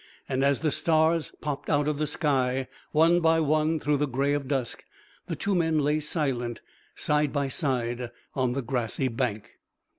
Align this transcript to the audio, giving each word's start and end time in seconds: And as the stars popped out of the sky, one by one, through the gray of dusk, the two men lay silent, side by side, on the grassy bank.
And 0.27 0.43
as 0.43 0.61
the 0.61 0.71
stars 0.71 1.31
popped 1.41 1.69
out 1.69 1.87
of 1.87 1.99
the 1.99 2.07
sky, 2.07 2.67
one 2.91 3.19
by 3.19 3.39
one, 3.39 3.79
through 3.79 3.97
the 3.97 4.07
gray 4.07 4.33
of 4.33 4.47
dusk, 4.47 4.83
the 5.27 5.35
two 5.35 5.53
men 5.53 5.77
lay 5.77 5.99
silent, 5.99 6.59
side 6.95 7.31
by 7.31 7.49
side, 7.49 8.09
on 8.33 8.53
the 8.53 8.63
grassy 8.63 9.09
bank. 9.09 9.59